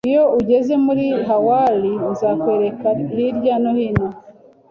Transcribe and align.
Iyo 0.09 0.23
ugeze 0.39 0.73
muri 0.85 1.05
Hawaii, 1.27 1.91
nzakwereka 2.11 2.87
hirya 3.13 3.55
no 3.63 3.71
hino 3.77 4.07